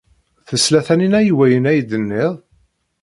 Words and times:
Tesla 0.47 0.79
Taninna 0.87 1.19
i 1.23 1.33
wayen 1.37 1.69
ay 1.71 1.79
d-nniɣ? 1.89 2.31